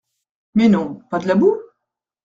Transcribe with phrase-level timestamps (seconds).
[0.55, 1.61] Mais non, pas de la boue?